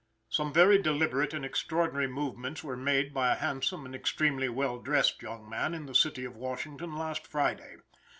Some 0.29 0.51
very 0.51 0.81
deliberate 0.81 1.31
and 1.31 1.45
extraordinary 1.45 2.07
movements 2.07 2.63
were 2.63 2.75
made 2.75 3.13
by 3.13 3.31
a 3.31 3.35
handsome 3.35 3.85
and 3.85 3.93
extremely 3.93 4.49
well 4.49 4.79
dressed 4.79 5.21
young 5.21 5.47
man 5.47 5.75
in 5.75 5.85
the 5.85 5.93
city 5.93 6.25
of 6.25 6.35
Washington 6.35 6.97
last 6.97 7.27
Friday. 7.27 7.75